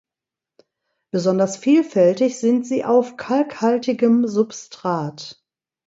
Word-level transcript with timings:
Besonders 1.11 1.57
vielfältig 1.57 2.39
sind 2.39 2.65
sie 2.65 2.83
auf 2.83 3.17
kalkhaltigem 3.17 4.25
Substrat. 4.27 5.43